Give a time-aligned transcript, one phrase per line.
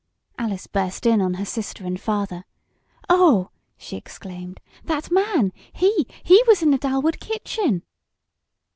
[0.39, 2.43] Alice burst in on her sister and father.
[3.07, 4.59] "Oh!" she exclaimed.
[4.83, 7.83] "That man he he was in the Dalwood kitchen!"